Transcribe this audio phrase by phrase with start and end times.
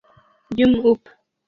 [0.55, 1.03] Jump Up!